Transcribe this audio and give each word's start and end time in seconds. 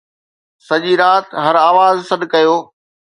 سڄي 0.67 0.93
رات 1.01 1.25
هر 1.45 1.55
آواز 1.69 1.95
سڏ 2.09 2.21
ڪيو 2.33 2.55